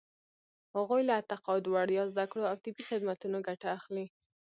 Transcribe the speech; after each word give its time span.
هغوی 0.75 1.01
له 1.09 1.15
تقاعد، 1.31 1.63
وړیا 1.67 2.03
زده 2.11 2.25
کړو 2.31 2.43
او 2.51 2.55
طبي 2.63 2.83
خدمتونو 2.89 3.37
ګټه 3.47 3.67
اخلي. 3.77 4.05